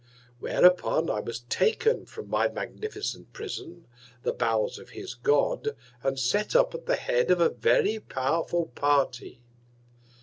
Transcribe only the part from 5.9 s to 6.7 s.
and set